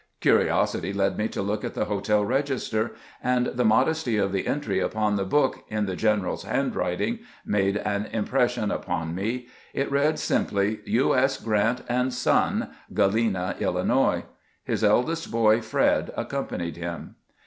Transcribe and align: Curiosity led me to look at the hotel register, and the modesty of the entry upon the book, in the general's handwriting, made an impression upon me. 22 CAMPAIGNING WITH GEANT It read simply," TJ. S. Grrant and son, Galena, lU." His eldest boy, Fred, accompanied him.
Curiosity 0.19 0.93
led 0.93 1.15
me 1.15 1.27
to 1.27 1.43
look 1.43 1.63
at 1.63 1.75
the 1.75 1.85
hotel 1.85 2.25
register, 2.25 2.93
and 3.23 3.45
the 3.45 3.63
modesty 3.63 4.17
of 4.17 4.31
the 4.31 4.47
entry 4.47 4.79
upon 4.79 5.15
the 5.15 5.25
book, 5.25 5.63
in 5.69 5.85
the 5.85 5.95
general's 5.95 6.41
handwriting, 6.41 7.19
made 7.45 7.77
an 7.77 8.07
impression 8.07 8.71
upon 8.71 9.13
me. 9.13 9.23
22 9.23 9.29
CAMPAIGNING 9.29 9.43
WITH 9.43 9.45
GEANT 9.45 9.87
It 9.87 9.91
read 10.07 10.17
simply," 10.19 10.77
TJ. 10.91 11.17
S. 11.17 11.37
Grrant 11.39 11.81
and 11.87 12.11
son, 12.11 12.69
Galena, 12.91 13.55
lU." 13.59 14.23
His 14.63 14.83
eldest 14.83 15.29
boy, 15.31 15.61
Fred, 15.61 16.09
accompanied 16.17 16.77
him. 16.77 17.13